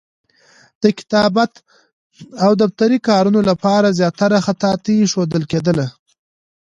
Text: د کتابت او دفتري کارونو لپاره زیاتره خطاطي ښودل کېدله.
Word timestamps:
د 0.83 0.83
کتابت 0.99 1.51
او 2.43 2.51
دفتري 2.61 2.97
کارونو 3.07 3.39
لپاره 3.49 3.95
زیاتره 3.99 4.37
خطاطي 4.45 4.95
ښودل 5.11 5.43
کېدله. 5.51 5.85